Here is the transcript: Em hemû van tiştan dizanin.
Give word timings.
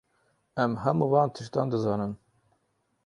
Em 0.63 0.71
hemû 0.83 1.05
van 1.13 1.29
tiştan 1.35 1.67
dizanin. 1.71 2.13